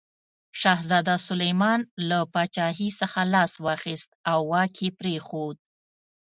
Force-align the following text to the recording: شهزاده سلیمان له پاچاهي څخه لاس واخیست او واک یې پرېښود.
شهزاده 0.61 1.15
سلیمان 1.27 1.79
له 2.09 2.19
پاچاهي 2.33 2.89
څخه 2.99 3.21
لاس 3.33 3.53
واخیست 3.65 4.09
او 4.31 4.39
واک 4.51 4.75
یې 4.83 4.89
پرېښود. 4.99 5.57